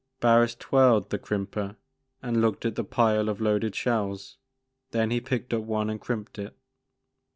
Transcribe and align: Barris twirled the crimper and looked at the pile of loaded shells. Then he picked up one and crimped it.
Barris 0.19 0.55
twirled 0.55 1.11
the 1.11 1.19
crimper 1.19 1.75
and 2.23 2.41
looked 2.41 2.65
at 2.65 2.75
the 2.75 2.83
pile 2.83 3.29
of 3.29 3.39
loaded 3.39 3.75
shells. 3.75 4.39
Then 4.89 5.11
he 5.11 5.21
picked 5.21 5.53
up 5.53 5.61
one 5.61 5.91
and 5.91 6.01
crimped 6.01 6.39
it. 6.39 6.57